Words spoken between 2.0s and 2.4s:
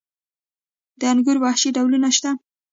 شته؟